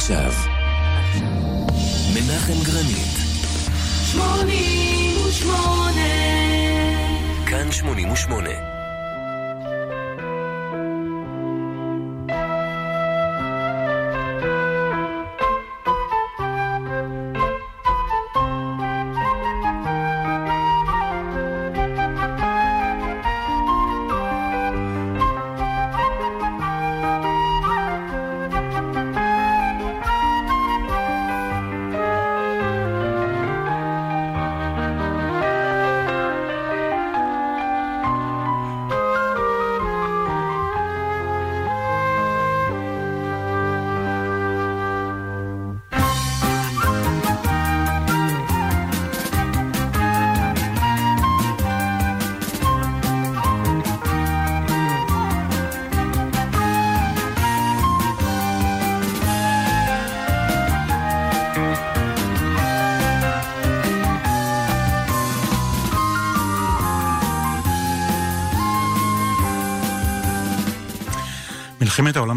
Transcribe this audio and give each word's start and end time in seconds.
עכשיו. 0.00 0.32
מנחם 2.14 2.64
גרנית. 2.64 3.16
88 4.12 6.00
כאן 7.46 7.72
88 7.72 8.50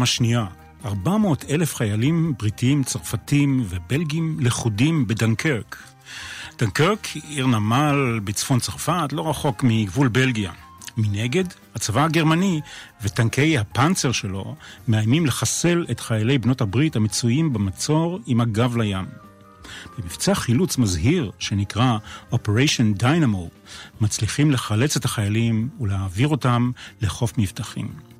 השנייה, 0.04 0.46
400 0.84 1.44
אלף 1.50 1.74
חיילים 1.74 2.34
בריטים, 2.38 2.84
צרפתים 2.84 3.64
ובלגים 3.68 4.36
לכודים 4.40 5.06
בדנקרק. 5.06 5.82
דנקרק, 6.58 7.08
עיר 7.28 7.46
נמל 7.46 8.20
בצפון 8.24 8.60
צרפת, 8.60 9.08
לא 9.12 9.30
רחוק 9.30 9.62
מגבול 9.62 10.08
בלגיה. 10.08 10.52
מנגד, 10.96 11.44
הצבא 11.74 12.04
הגרמני 12.04 12.60
וטנקי 13.02 13.58
הפנצר 13.58 14.12
שלו 14.12 14.56
מאיימים 14.88 15.26
לחסל 15.26 15.86
את 15.90 16.00
חיילי 16.00 16.38
בנות 16.38 16.60
הברית 16.60 16.96
המצויים 16.96 17.52
במצור 17.52 18.20
עם 18.26 18.40
הגב 18.40 18.76
לים. 18.76 19.04
במבצע 19.98 20.34
חילוץ 20.34 20.78
מזהיר 20.78 21.30
שנקרא 21.38 21.98
Operation 22.32 23.02
Dynamo, 23.02 23.72
מצליחים 24.00 24.50
לחלץ 24.50 24.96
את 24.96 25.04
החיילים 25.04 25.68
ולהעביר 25.80 26.28
אותם 26.28 26.70
לחוף 27.00 27.38
מבטחים. 27.38 28.13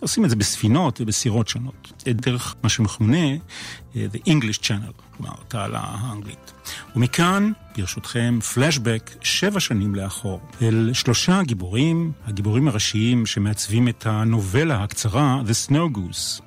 עושים 0.00 0.24
את 0.24 0.30
זה 0.30 0.36
בספינות 0.36 1.00
ובסירות 1.00 1.48
שונות, 1.48 1.92
דרך 2.06 2.54
מה 2.62 2.68
שמכונה 2.68 3.34
uh, 3.34 3.96
The 3.96 4.18
English 4.28 4.62
Channel, 4.62 5.02
כלומר, 5.16 5.32
תעלה 5.48 5.80
האנגלית. 5.82 6.52
ומכאן, 6.96 7.52
ברשותכם, 7.76 8.38
פלשבק 8.54 9.10
שבע 9.22 9.60
שנים 9.60 9.94
לאחור, 9.94 10.40
אל 10.62 10.90
שלושה 10.92 11.42
גיבורים, 11.42 12.12
הגיבורים 12.26 12.68
הראשיים 12.68 13.26
שמעצבים 13.26 13.88
את 13.88 14.06
הנובלה 14.06 14.82
הקצרה 14.82 15.40
The 15.46 15.70
Snow 15.70 15.96
Goose. 15.96 16.42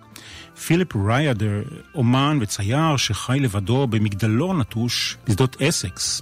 פיליפ 0.66 0.96
ריידר, 0.96 1.64
אומן 1.96 2.38
וצייר 2.42 2.98
שחי 2.98 3.40
לבדו 3.40 3.88
במגדלור 3.88 4.54
נטוש 4.54 5.18
בשדות 5.28 5.62
אסקס. 5.62 6.22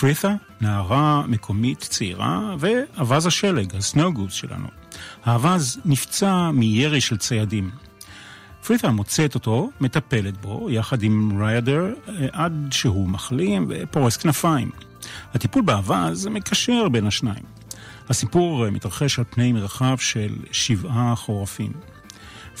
פריתה, 0.00 0.34
נערה 0.60 1.24
מקומית 1.28 1.78
צעירה, 1.78 2.54
ואווז 2.58 3.26
השלג, 3.26 3.76
הסנוגוס 3.76 4.32
שלנו. 4.32 4.81
האווז 5.24 5.80
נפצע 5.84 6.50
מירי 6.50 7.00
של 7.00 7.16
ציידים. 7.16 7.70
פריתה 8.66 8.90
מוצאת 8.90 9.34
אותו, 9.34 9.70
מטפלת 9.80 10.40
בו, 10.40 10.70
יחד 10.70 11.02
עם 11.02 11.42
ריידר, 11.42 11.94
אה, 12.08 12.26
עד 12.32 12.68
שהוא 12.70 13.08
מחלים 13.08 13.66
ופורס 13.68 14.16
כנפיים. 14.16 14.70
הטיפול 15.34 15.62
באווז 15.62 16.26
מקשר 16.26 16.88
בין 16.88 17.06
השניים. 17.06 17.44
הסיפור 18.08 18.70
מתרחש 18.70 19.18
על 19.18 19.24
פני 19.30 19.52
מרחב 19.52 19.96
של 19.98 20.34
שבעה 20.52 21.14
חורפים. 21.16 21.72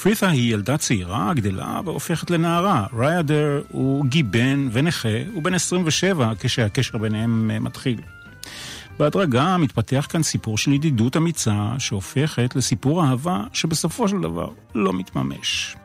פריתה 0.02 0.28
היא 0.28 0.54
ילדה 0.54 0.76
צעירה, 0.76 1.34
גדלה 1.34 1.80
והופכת 1.84 2.30
לנערה. 2.30 2.86
ריידר 2.98 3.62
הוא 3.68 4.06
גיבן 4.06 4.68
ונכה, 4.72 5.08
הוא 5.32 5.42
בן 5.42 5.54
27 5.54 6.32
כשהקשר 6.40 6.98
ביניהם 6.98 7.50
אה, 7.50 7.58
מתחיל. 7.58 8.00
בהדרגה 9.02 9.56
מתפתח 9.56 10.06
כאן 10.10 10.22
סיפור 10.22 10.58
של 10.58 10.72
ידידות 10.72 11.16
אמיצה 11.16 11.74
שהופכת 11.78 12.56
לסיפור 12.56 13.04
אהבה 13.04 13.44
שבסופו 13.52 14.08
של 14.08 14.20
דבר 14.20 14.48
לא 14.74 14.92
מתממש. 14.92 15.76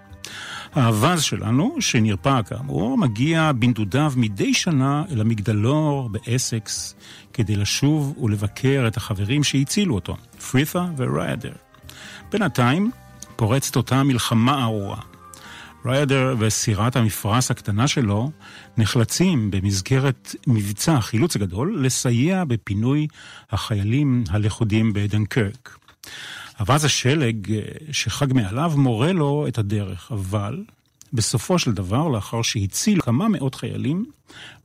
האווז 0.74 1.24
שלנו, 1.24 1.76
שנרפא 1.80 2.42
כאמור, 2.42 2.98
מגיע 2.98 3.52
בנדודיו 3.52 4.14
מדי 4.16 4.54
שנה 4.54 5.04
אל 5.12 5.22
המגדלור 5.22 6.10
באסקס 6.10 6.96
כדי 7.34 7.56
לשוב 7.56 8.18
ולבקר 8.22 8.86
את 8.88 8.98
החברים 8.98 9.44
שהצילו 9.44 9.96
אותו, 9.96 10.18
פריתה 10.52 10.86
וריידר. 10.98 11.54
בינתיים 12.32 12.92
פורצת 13.36 13.76
אותה 13.76 14.04
מלחמה 14.04 14.64
ארורה. 14.64 15.17
ריידר 15.86 16.36
וסירת 16.40 16.96
המפרש 16.96 17.52
הקטנה 17.52 17.88
שלו 17.88 18.32
נחלצים 18.78 19.52
במסגרת 19.52 20.36
מבצע 20.48 20.94
החילוץ 20.94 21.36
הגדול 21.36 21.86
לסייע 21.86 22.44
בפינוי 22.46 23.08
החיילים 23.52 24.24
הלכודים 24.30 24.94
בדנקרק. 24.94 25.78
אווז 26.60 26.86
השלג 26.86 27.52
אה, 27.52 27.62
שחג 27.92 28.34
מעליו 28.34 28.74
מורה 28.76 29.12
לו 29.12 29.46
את 29.48 29.58
הדרך, 29.58 30.12
אבל 30.12 30.64
בסופו 31.14 31.60
של 31.60 31.72
דבר, 31.72 32.08
לאחר 32.08 32.42
שהציל 32.42 33.02
כמה 33.02 33.28
מאות 33.28 33.56
חיילים, 33.56 34.06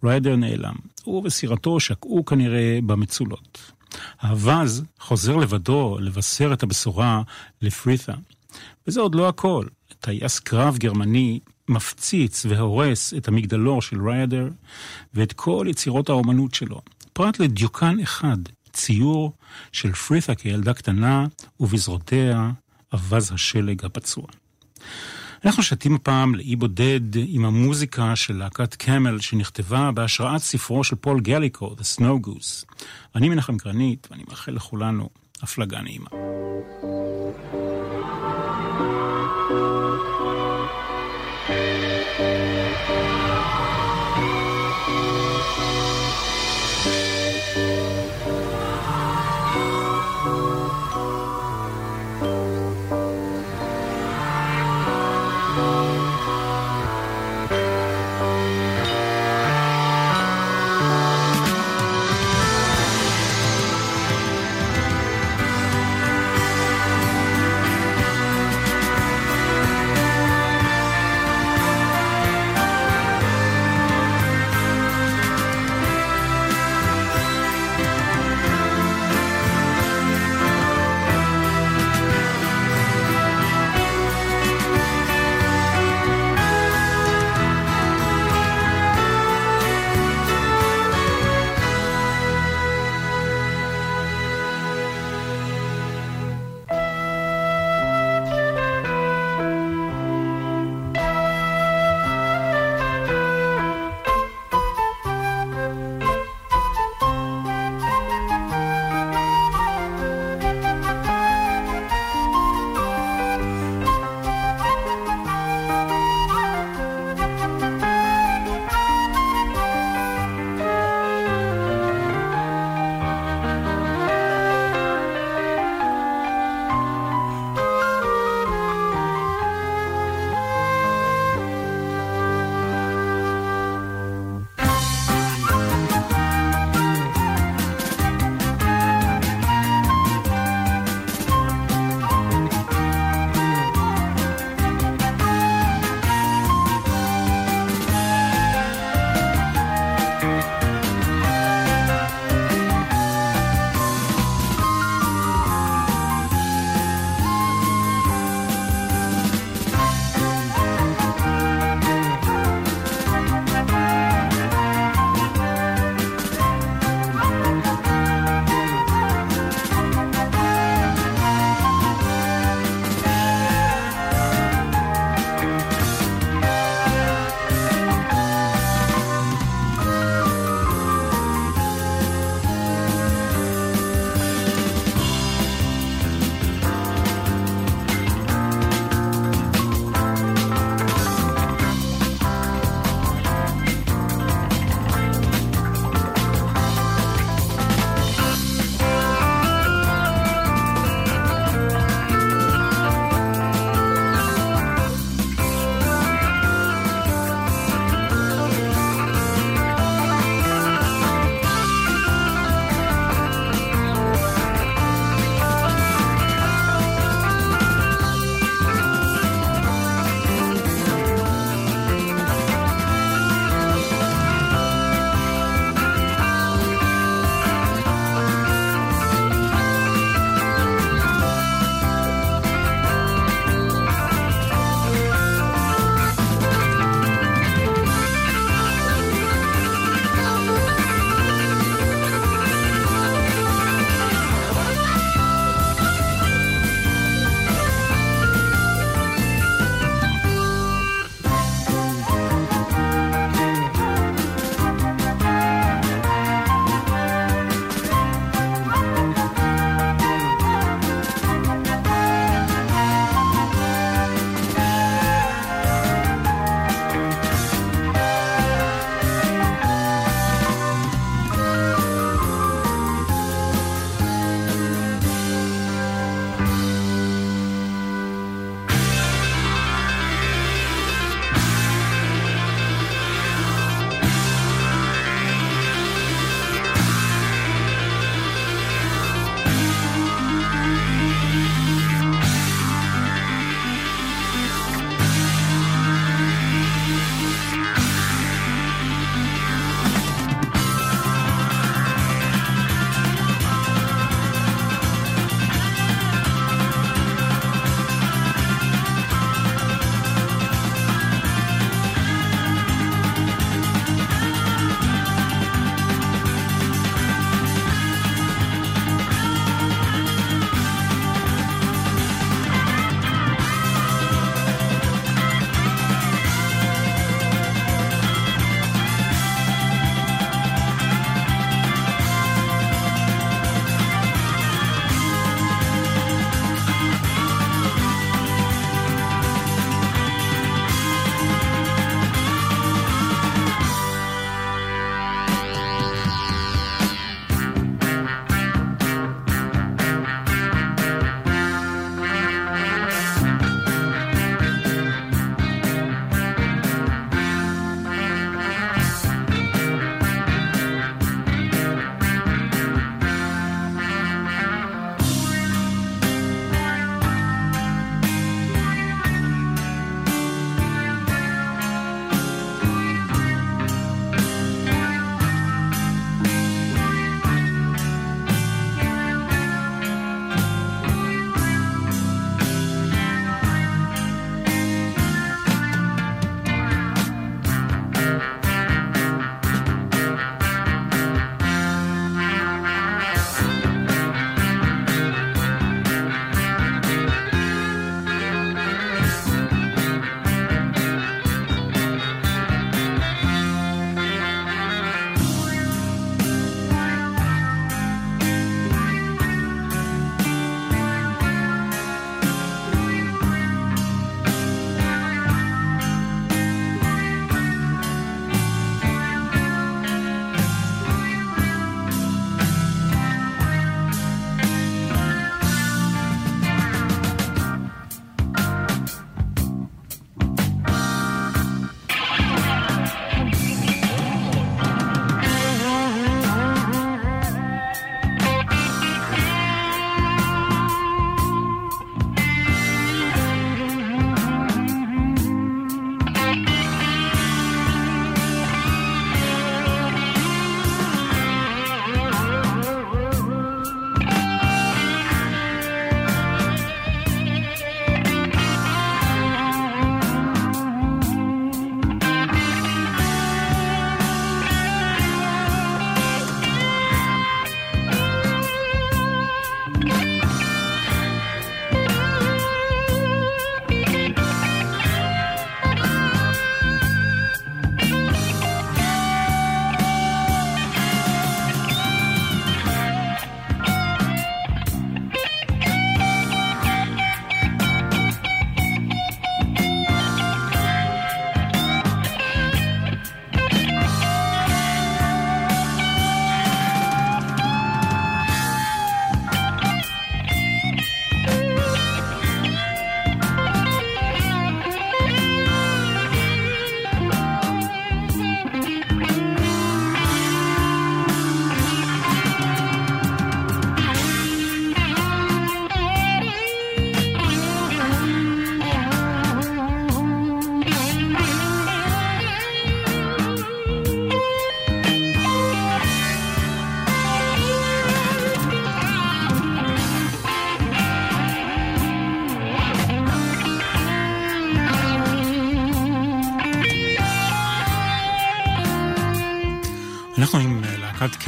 ריידר 0.04 0.36
נעלם. 0.36 0.74
הוא 1.04 1.22
וסירתו 1.26 1.80
שקעו 1.80 2.24
כנראה 2.24 2.78
במצולות. 2.86 3.72
האווז 4.20 4.84
חוזר 5.00 5.36
לבדו 5.36 5.98
לבשר 6.00 6.52
את 6.52 6.62
הבשורה 6.62 7.22
לפריתה. 7.62 8.14
וזה 8.86 9.00
עוד 9.00 9.14
לא 9.14 9.28
הכל. 9.28 9.66
טייס 10.02 10.38
קרב 10.38 10.78
גרמני 10.78 11.40
מפציץ 11.68 12.46
והורס 12.48 13.14
את 13.14 13.28
המגדלור 13.28 13.82
של 13.82 14.08
ריידר 14.08 14.48
ואת 15.14 15.32
כל 15.32 15.66
יצירות 15.70 16.08
האומנות 16.08 16.54
שלו. 16.54 16.80
פרט 17.12 17.38
לדיוקן 17.38 18.00
אחד, 18.02 18.36
ציור 18.72 19.32
של 19.72 19.92
פריתה 19.92 20.34
כילדה 20.34 20.74
קטנה 20.74 21.26
ובזרועותיה 21.60 22.50
אווז 22.92 23.32
השלג 23.32 23.84
הפצוע. 23.84 24.24
אנחנו 25.44 25.62
שטים 25.62 25.94
הפעם 25.94 26.34
לאי 26.34 26.56
בודד 26.56 27.16
עם 27.26 27.44
המוזיקה 27.44 28.16
של 28.16 28.36
להקת 28.36 28.74
קמל 28.74 29.20
שנכתבה 29.20 29.91
בהשראת 29.92 30.41
ספרו 30.41 30.84
של 30.84 30.96
פול 30.96 31.20
גליקו, 31.20 31.74
The 31.78 31.98
Snow 31.98 32.26
Goose. 32.26 32.74
אני 33.14 33.28
מנחם 33.28 33.56
גרנית 33.56 34.08
ואני 34.10 34.22
מאחל 34.28 34.52
לכולנו 34.52 35.08
הפלגה 35.42 35.80
נעימה. 35.80 36.08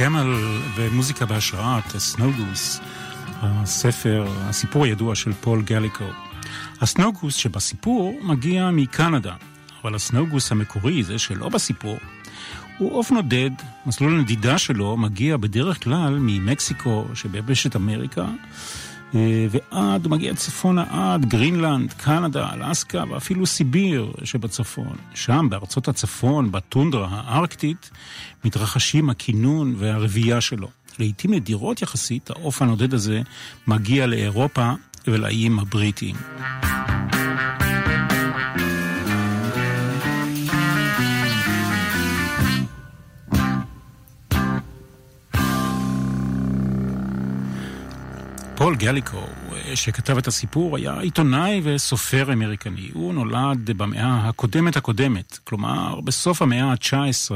קמל 0.05 0.35
ומוזיקה 0.75 1.25
בהשראת 1.25 1.97
Snow 1.97 2.30
Goose, 2.30 2.79
הספר, 3.41 4.27
הסיפור 4.37 4.85
הידוע 4.85 5.15
של 5.15 5.33
פול 5.33 5.61
גליקו. 5.61 6.05
ה 6.81 6.86
Snow 6.86 7.08
Goose 7.08 7.35
שבסיפור 7.35 8.19
מגיע 8.23 8.69
מקנדה, 8.71 9.35
אבל 9.81 9.95
ה 9.95 10.01
Snow 10.01 10.23
Goose 10.23 10.51
המקורי, 10.51 11.03
זה 11.03 11.19
שלא 11.19 11.49
בסיפור, 11.49 11.97
הוא 12.77 12.99
עוף 12.99 13.11
נודד, 13.11 13.49
מסלול 13.85 14.19
הנדידה 14.19 14.57
שלו 14.57 14.97
מגיע 14.97 15.37
בדרך 15.37 15.83
כלל 15.83 16.17
ממקסיקו 16.19 17.05
שביבשת 17.13 17.75
אמריקה, 17.75 18.25
ועד, 19.13 20.05
הוא 20.05 20.11
מגיע 20.11 20.35
צפונה 20.35 20.85
עד 20.89 21.25
גרינלנד, 21.25 21.93
קנדה, 21.93 22.53
אלסקה 22.53 23.03
ואפילו 23.09 23.45
סיביר 23.45 24.11
שבצפון. 24.23 24.95
שם, 25.13 25.47
בארצות 25.49 25.87
הצפון, 25.87 26.51
בטונדרה 26.51 27.07
הארקטית, 27.11 27.89
מתרחשים 28.45 29.09
הכינון 29.09 29.75
והרבייה 29.77 30.41
שלו. 30.41 30.67
לעיתים 30.99 31.33
נדירות 31.33 31.81
יחסית, 31.81 32.29
העוף 32.29 32.61
הנודד 32.61 32.93
הזה 32.93 33.21
מגיע 33.67 34.07
לאירופה 34.07 34.71
ולאיים 35.07 35.59
הבריטיים. 35.59 36.15
פול 48.65 48.75
גליקו, 48.75 49.21
שכתב 49.75 50.17
את 50.17 50.27
הסיפור, 50.27 50.77
היה 50.77 50.99
עיתונאי 50.99 51.61
וסופר 51.63 52.33
אמריקני. 52.33 52.89
הוא 52.93 53.13
נולד 53.13 53.71
במאה 53.77 54.29
הקודמת 54.29 54.77
הקודמת, 54.77 55.39
כלומר 55.43 56.01
בסוף 56.01 56.41
המאה 56.41 56.63
ה-19. 56.63 57.31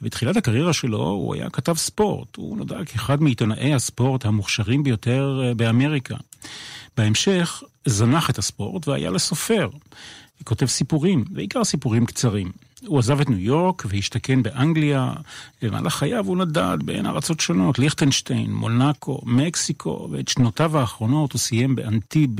בתחילת 0.00 0.36
הקריירה 0.36 0.72
שלו 0.72 0.98
הוא 0.98 1.34
היה 1.34 1.50
כתב 1.50 1.74
ספורט. 1.74 2.36
הוא 2.36 2.56
נודע 2.56 2.84
כאחד 2.84 3.22
מעיתונאי 3.22 3.74
הספורט 3.74 4.24
המוכשרים 4.24 4.82
ביותר 4.82 5.42
אה, 5.44 5.54
באמריקה. 5.54 6.16
בהמשך 6.96 7.62
זנח 7.84 8.30
את 8.30 8.38
הספורט 8.38 8.88
והיה 8.88 9.10
לסופר. 9.10 9.68
כותב 10.44 10.66
סיפורים, 10.66 11.24
בעיקר 11.30 11.64
סיפורים 11.64 12.06
קצרים. 12.06 12.52
הוא 12.86 12.98
עזב 12.98 13.20
את 13.20 13.30
ניו 13.30 13.38
יורק 13.38 13.84
והשתכן 13.88 14.42
באנגליה. 14.42 15.12
במהלך 15.62 15.94
חייו 15.94 16.26
הוא 16.26 16.36
נדד 16.36 16.78
בין 16.84 17.06
ארצות 17.06 17.40
שונות, 17.40 17.78
ליכטנשטיין, 17.78 18.54
מונאקו, 18.54 19.20
מקסיקו, 19.24 20.08
ואת 20.10 20.28
שנותיו 20.28 20.78
האחרונות 20.78 21.32
הוא 21.32 21.38
סיים 21.38 21.76
באנטיב 21.76 22.30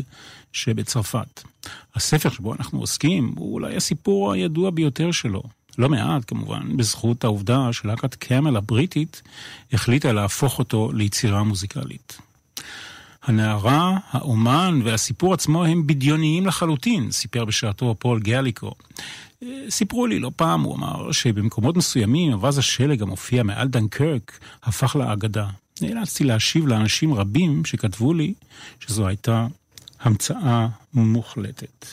שבצרפת. 0.53 1.43
הספר 1.95 2.31
שבו 2.31 2.55
אנחנו 2.55 2.81
עוסקים 2.81 3.35
הוא 3.37 3.55
אולי 3.55 3.77
הסיפור 3.77 4.33
הידוע 4.33 4.71
ביותר 4.71 5.11
שלו. 5.11 5.43
לא 5.79 5.89
מעט, 5.89 6.23
כמובן, 6.27 6.77
בזכות 6.77 7.25
העובדה 7.25 7.73
שלהקת 7.73 8.15
קאמל 8.15 8.57
הבריטית 8.57 9.23
החליטה 9.73 10.13
להפוך 10.13 10.59
אותו 10.59 10.93
ליצירה 10.93 11.43
מוזיקלית. 11.43 12.19
הנערה, 13.23 13.99
האומן 14.11 14.81
והסיפור 14.85 15.35
עצמו 15.35 15.65
הם 15.65 15.87
בדיוניים 15.87 16.47
לחלוטין, 16.47 17.11
סיפר 17.11 17.45
בשעתו 17.45 17.95
פול 17.99 18.21
גליקו. 18.21 18.75
סיפרו 19.69 20.07
לי 20.07 20.19
לא 20.19 20.31
פעם, 20.37 20.63
הוא 20.63 20.77
אמר, 20.77 21.13
שבמקומות 21.13 21.77
מסוימים 21.77 22.33
אבז 22.33 22.59
השלג 22.59 23.03
המופיע 23.03 23.43
מעל 23.43 23.69
דנקרק 23.69 24.39
הפך 24.63 24.97
לאגדה. 24.97 25.47
נאלצתי 25.81 26.25
להשיב 26.25 26.67
לאנשים 26.67 27.15
רבים 27.15 27.65
שכתבו 27.65 28.15
לי 28.15 28.35
שזו 28.81 29.07
הייתה 29.07 29.47
המצאה 30.01 30.69
מוחלטת. 30.95 31.87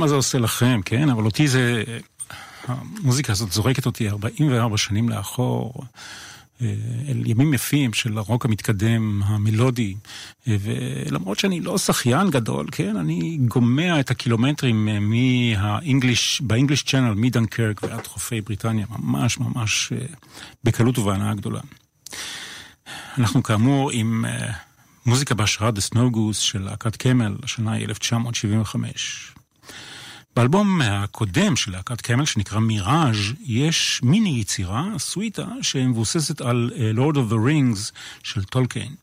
מה 0.00 0.08
זה 0.08 0.14
עושה 0.14 0.38
לכם, 0.38 0.80
כן? 0.84 1.08
אבל 1.08 1.24
אותי 1.24 1.48
זה... 1.48 1.84
המוזיקה 2.66 3.32
הזאת 3.32 3.52
זורקת 3.52 3.86
אותי 3.86 4.08
44 4.08 4.76
שנים 4.76 5.08
לאחור. 5.08 5.72
אה, 6.62 6.74
אל 7.08 7.26
ימים 7.26 7.54
יפים 7.54 7.92
של 7.92 8.18
הרוק 8.18 8.44
המתקדם, 8.44 9.22
המלודי, 9.22 9.94
אה, 10.48 10.56
ולמרות 10.60 11.38
שאני 11.38 11.60
לא 11.60 11.78
שחיין 11.78 12.30
גדול, 12.30 12.66
כן, 12.72 12.96
אני 12.96 13.38
גומע 13.48 14.00
את 14.00 14.10
הקילומטרים 14.10 14.88
אה, 14.88 14.98
מהאנגליש, 15.00 16.40
באנגליש 16.40 16.82
צ'אנל, 16.82 17.14
מדנקרק 17.14 17.82
ועד 17.82 18.06
חופי 18.06 18.40
בריטניה, 18.40 18.86
ממש 18.90 19.38
ממש 19.38 19.92
בקלות 20.64 20.98
ובהנאה 20.98 21.34
גדולה. 21.34 21.60
אנחנו 23.18 23.42
כאמור 23.42 23.90
עם 23.90 24.24
מוזיקה 25.06 25.34
בהשראת 25.34 25.78
The 25.78 25.80
Snow 25.80 26.14
Goose 26.14 26.40
של 26.40 26.62
להקת 26.62 26.96
קמל, 26.96 27.36
השנה 27.42 27.72
היא 27.72 27.88
1975. 27.88 29.34
באלבום 30.36 30.80
הקודם 30.82 31.56
של 31.56 31.72
להקת 31.72 32.00
קמל, 32.00 32.24
שנקרא 32.24 32.58
מיראז', 32.58 33.16
יש 33.40 34.00
מיני 34.02 34.38
יצירה, 34.40 34.84
סוויטה, 34.98 35.46
שמבוססת 35.62 36.40
על 36.40 36.70
Lord 36.94 37.16
of 37.16 37.28
the 37.28 37.36
Rings 37.36 37.92
של 38.22 38.44
טולקיין. 38.44 38.94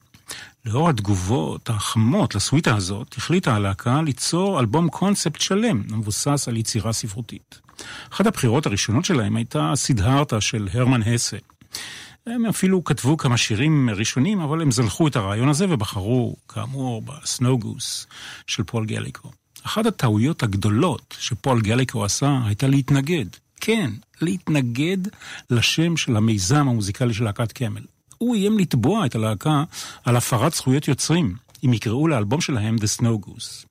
לאור 0.66 0.90
התגובות 0.90 1.70
החמות 1.70 2.36
לסוויטה 2.36 2.76
הזאת, 2.76 3.18
החליטה 3.18 3.56
הלהקה 3.56 4.02
ליצור 4.02 4.60
אלבום 4.60 4.90
קונספט 4.90 5.42
שלם, 5.42 5.84
המבוסס 5.92 6.48
על 6.48 6.58
יצירה 6.58 6.94
ספרותית. 6.94 7.62
אחת 8.14 8.28
הבחירות 8.28 8.66
הראשונות 8.66 9.06
שלהם 9.06 9.36
הייתה 9.36 9.72
סידהרתה 9.76 10.42
של 10.42 10.68
הרמן 10.74 11.02
הסה. 11.04 11.38
הם 12.26 12.46
אפילו 12.46 12.84
כתבו 12.84 13.18
כמה 13.18 13.38
שירים 13.38 13.90
ראשונים, 13.90 14.40
אבל 14.40 14.62
הם 14.62 14.72
זלחו 14.72 15.08
את 15.08 15.16
הרעיון 15.16 15.50
הזה 15.50 15.66
ובחרו, 15.70 16.36
כאמור, 16.48 17.02
בסנוגוס 17.02 18.08
של 18.48 18.64
פול 18.64 18.86
גליקו. 18.86 19.32
אחת 19.64 19.86
הטעויות 19.86 20.44
הגדולות 20.44 21.16
שפול 21.20 21.62
גליקו 21.62 22.06
עשה 22.06 22.40
הייתה 22.46 22.68
להתנגד. 22.68 23.26
כן, 23.62 23.92
להתנגד 24.22 24.98
לשם 25.50 25.98
של 25.98 26.16
המיזם 26.16 26.68
המוזיקלי 26.68 27.14
של 27.14 27.24
להקת 27.24 27.52
קמל. 27.52 27.82
הוא 28.18 28.36
איים 28.36 28.60
לתבוע 28.60 29.06
את 29.06 29.16
הלהקה 29.16 29.64
על 30.04 30.16
הפרת 30.16 30.54
זכויות 30.54 30.88
יוצרים, 30.88 31.36
אם 31.66 31.74
יקראו 31.74 32.08
לאלבום 32.08 32.42
שלהם 32.42 32.76
The 32.76 33.02
Snow 33.02 33.28
Goose. 33.28 33.66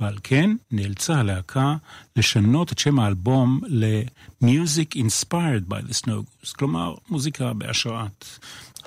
ועל 0.00 0.18
כן 0.22 0.50
נאלצה 0.70 1.14
הלהקה 1.14 1.76
לשנות 2.16 2.72
את 2.72 2.78
שם 2.78 2.98
האלבום 2.98 3.60
ל-Music 3.66 4.98
Inspired 4.98 5.70
by 5.70 5.90
the 5.90 6.04
Snow 6.04 6.08
Goose, 6.08 6.52
כלומר 6.58 6.94
מוזיקה 7.08 7.52
בהשראת 7.52 8.24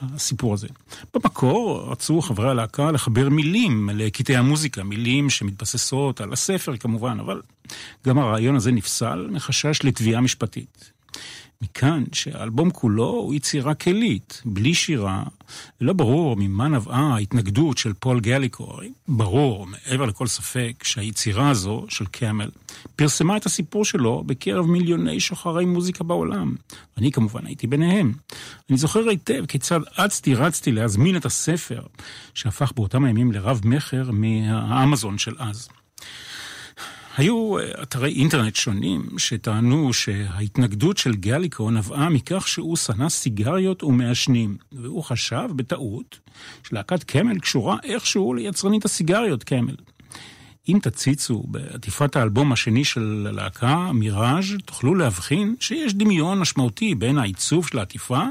הסיפור 0.01 0.53
הזה. 0.53 0.67
במקור 1.13 1.91
רצו 1.91 2.21
חברי 2.21 2.49
הלהקה 2.49 2.91
לחבר 2.91 3.29
מילים 3.29 3.89
לקטעי 3.93 4.36
המוזיקה, 4.36 4.83
מילים 4.83 5.29
שמתבססות 5.29 6.21
על 6.21 6.33
הספר 6.33 6.77
כמובן, 6.77 7.19
אבל 7.19 7.41
גם 8.07 8.19
הרעיון 8.19 8.55
הזה 8.55 8.71
נפסל 8.71 9.27
מחשש 9.31 9.79
לתביעה 9.83 10.21
משפטית. 10.21 10.91
מכאן 11.62 12.04
שהאלבום 12.13 12.70
כולו 12.72 13.10
הוא 13.10 13.34
יצירה 13.34 13.74
כלית, 13.74 14.41
בלי 14.46 14.74
שירה, 14.74 15.24
ולא 15.82 15.93
ברור 15.93 16.36
ממה 16.39 16.67
נבעה 16.67 17.13
ההתנגדות 17.13 17.78
של 17.78 17.93
פול 17.93 18.20
גליקו. 18.20 18.80
ברור, 19.08 19.67
מעבר 19.67 20.06
לכל 20.06 20.28
ספק, 20.28 20.84
שהיצירה 20.84 21.50
הזו 21.50 21.86
של 21.89 22.06
קאמל 22.06 22.50
פרסמה 22.96 23.38
את 23.38 23.46
הסיפור 23.46 23.86
שלו 23.86 24.24
בקרב 24.26 24.65
מיליוני 24.65 25.20
שוחרי 25.20 25.65
מוזיקה 25.65 26.04
בעולם. 26.04 26.56
אני 26.98 27.12
כמובן 27.12 27.46
הייתי 27.46 27.67
ביניהם. 27.67 28.13
אני 28.70 28.78
זוכר 28.78 29.10
היטב 29.10 29.46
כיצד 29.46 29.80
אצתי 29.96 30.36
רצתי 30.36 30.72
להזמין 30.72 31.17
את 31.17 31.26
הספר, 31.26 31.82
שהפך 32.34 32.72
באותם 32.76 33.04
הימים 33.04 33.32
לרב 33.32 33.62
מכר 33.63 34.12
מהאמזון 34.12 35.17
של 35.17 35.36
אז. 35.39 35.70
היו 37.17 37.58
אה, 37.60 37.84
אתרי 37.84 38.13
אינטרנט 38.13 38.56
שונים 38.56 39.08
שטענו 39.17 39.93
שההתנגדות 39.93 40.97
של 40.97 41.15
גליקו 41.15 41.71
נבעה 41.71 42.10
מכך 42.10 42.47
שהוא 42.47 42.75
שנא 42.75 43.10
סיגריות 43.10 43.84
ומעשנים, 43.84 44.58
והוא 44.71 45.03
חשב 45.03 45.49
בטעות 45.56 46.19
שלהקת 46.63 47.03
קמל 47.03 47.39
קשורה 47.39 47.77
איכשהו 47.84 48.34
ליצרנית 48.34 48.86
הסיגריות 48.86 49.43
קמל. 49.43 49.75
אם 50.69 50.80
תציצו 50.82 51.43
בעטיפת 51.47 52.15
האלבום 52.15 52.51
השני 52.51 52.86
של 52.86 53.27
הלהקה, 53.30 53.91
מיראז', 53.93 54.45
תוכלו 54.65 54.95
להבחין 54.95 55.56
שיש 55.60 55.93
דמיון 55.93 56.39
משמעותי 56.39 56.95
בין 56.95 57.17
העיצוב 57.17 57.67
של 57.67 57.80
העטיפה 57.80 58.21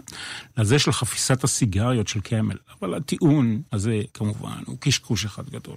לזה 0.59 0.79
של 0.79 0.92
חפיסת 0.92 1.44
הסיגריות 1.44 2.09
של 2.09 2.20
קמל. 2.20 2.57
אבל 2.81 2.94
הטיעון 2.94 3.62
הזה, 3.72 4.01
כמובן, 4.14 4.62
הוא 4.66 4.77
קשקוש 4.81 5.25
אחד 5.25 5.51
גדול. 5.51 5.77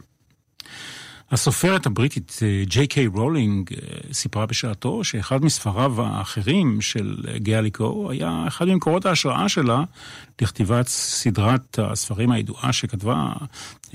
הסופרת 1.31 1.85
הבריטית 1.85 2.39
אה, 2.41 2.63
ג'יי 2.65 2.87
קיי 2.87 3.07
רולינג 3.07 3.73
אה, 3.73 4.13
סיפרה 4.13 4.45
בשעתו 4.45 5.03
שאחד 5.03 5.43
מספריו 5.43 6.01
האחרים 6.01 6.81
של 6.81 7.15
אה, 7.27 7.37
גיאליקו 7.37 8.11
היה 8.11 8.43
אחד 8.47 8.65
ממקורות 8.65 9.05
ההשראה 9.05 9.49
שלה 9.49 9.83
לכתיבת 10.41 10.87
סדרת 10.87 11.79
הספרים 11.79 12.31
הידועה 12.31 12.73
שכתבה, 12.73 13.33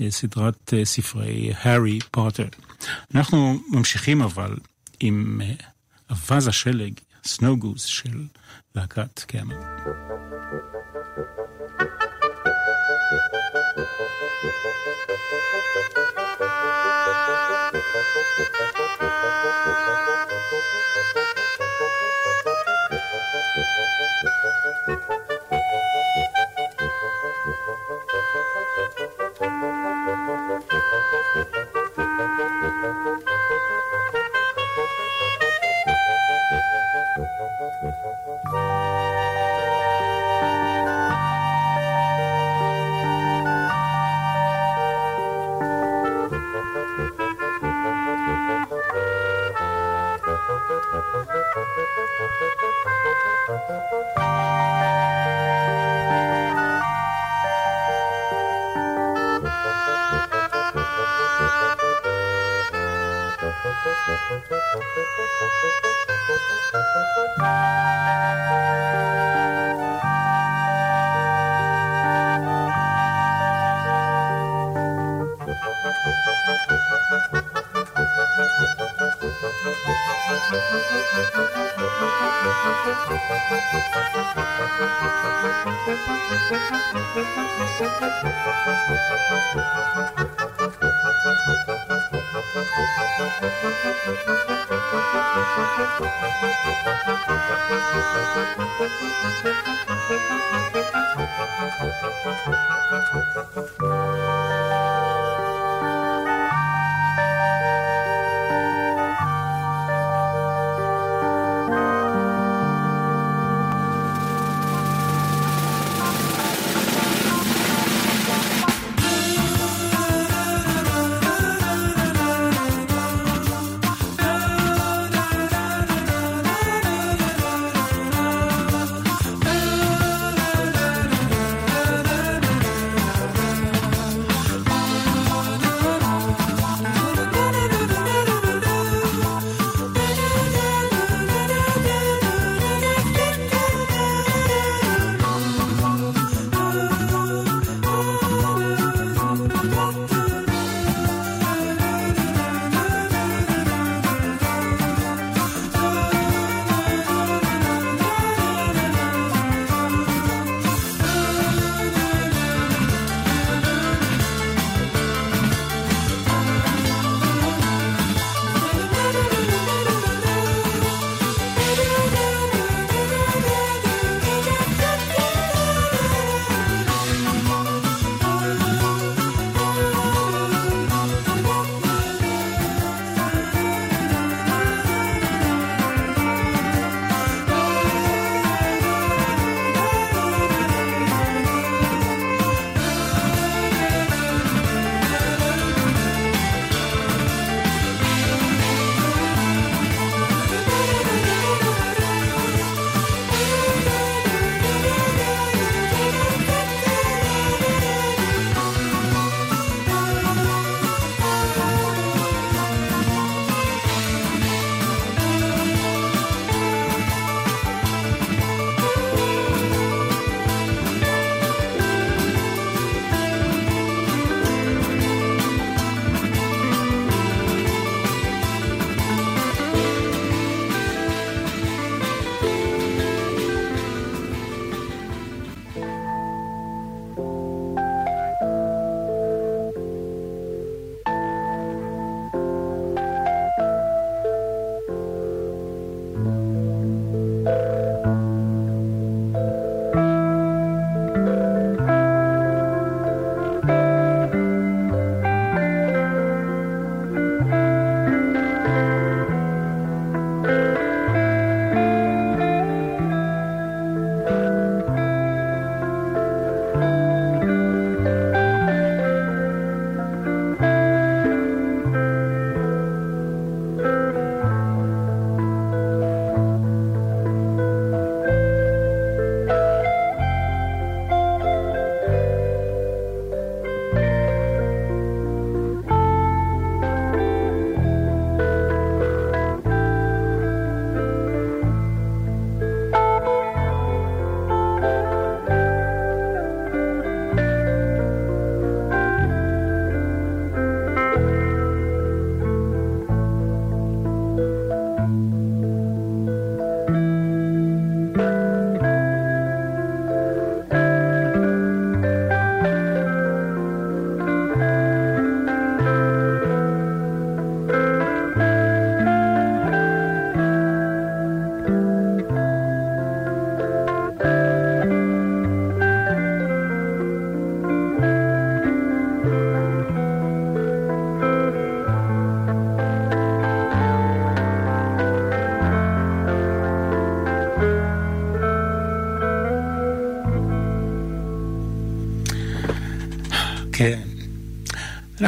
סדרת 0.09 0.73
ספרי 0.83 1.51
הארי 1.61 1.99
פוטר. 2.11 2.47
אנחנו 3.15 3.59
ממשיכים 3.69 4.21
אבל 4.21 4.55
עם 4.99 5.41
אווז 6.09 6.47
השלג, 6.47 6.93
סנואו 7.25 7.57
גוז 7.57 7.81
של 7.81 8.23
להקת 8.75 9.19
קאמל. 9.19 9.55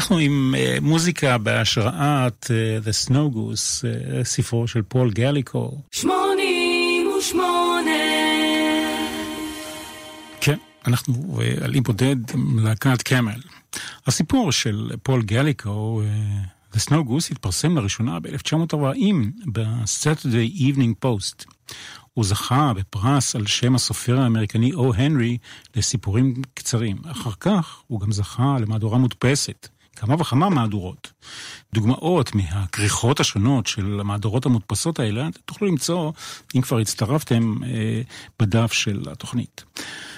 אנחנו 0.08 0.20
עם 0.20 0.56
אה, 0.56 0.82
מוזיקה 0.82 1.38
בהשראת 1.38 2.46
אה, 2.46 2.88
The 2.88 3.10
Snow 3.10 3.36
Goose, 3.36 3.84
אה, 3.84 4.24
ספרו 4.24 4.68
של 4.68 4.82
פול 4.82 5.12
גליקו. 5.12 5.82
שמונים 5.92 7.12
ושמונה. 7.20 7.92
כן, 10.42 10.58
אנחנו 10.86 11.40
על 11.62 11.74
אי 11.74 11.82
בודד 11.82 12.16
עם 12.34 12.60
להקת 12.60 13.02
קמל. 13.02 13.42
הסיפור 14.06 14.52
של 14.52 14.92
פול 15.04 15.22
גליקו, 15.22 16.02
The 16.74 16.78
Snow 16.78 17.10
Goose, 17.10 17.32
התפרסם 17.32 17.78
לראשונה 17.78 18.20
ב-1940 18.20 19.16
ב-Saturday 19.46 20.60
Evening 20.60 21.06
Post. 21.06 21.46
הוא 22.14 22.26
זכה 22.26 22.74
בפרס 22.76 23.36
על 23.36 23.48
שם 23.48 23.76
הסופר 23.76 24.20
האמריקני 24.20 24.74
או 24.74 24.94
הנרי 24.94 25.38
לסיפורים 25.76 26.34
קצרים. 26.54 26.98
אחר 27.12 27.32
כך 27.40 27.82
הוא 27.88 28.00
גם 28.00 28.12
זכה 28.12 28.58
למהדורה 28.60 28.98
מודפסת. 28.98 29.68
כמה 30.00 30.16
וכמה 30.16 30.50
מהדורות. 30.50 31.12
דוגמאות 31.74 32.36
מהכריכות 32.36 33.20
השונות 33.20 33.68
של 33.68 34.00
המהדורות 34.00 34.46
המודפסות 34.46 35.00
האלה, 35.00 35.28
תוכלו 35.46 35.68
למצוא, 35.68 36.12
אם 36.56 36.62
כבר 36.62 36.78
הצטרפתם, 36.80 37.54
אה, 37.64 38.02
בדף 38.40 38.74
של 38.74 39.04
התוכנית. 39.12 39.64